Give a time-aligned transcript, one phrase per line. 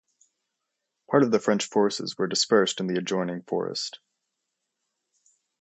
[1.11, 3.99] Part of the French forces were dispersed in the adjoining forest.